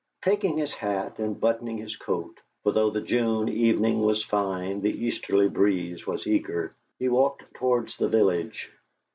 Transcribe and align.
Taking 0.23 0.57
his 0.57 0.73
hat 0.73 1.19
and 1.19 1.39
buttoning 1.39 1.77
his 1.77 1.95
coat 1.95 2.39
for 2.63 2.71
though 2.71 2.89
the 2.89 3.01
June 3.01 3.47
evening 3.47 4.01
was 4.01 4.23
fine 4.25 4.81
the 4.81 4.89
easterly 4.89 5.47
breeze 5.47 6.07
was 6.07 6.25
eager 6.25 6.75
he 6.97 7.07
walked 7.07 7.43
towards 7.53 7.97
the 7.97 8.07
village. 8.09 8.71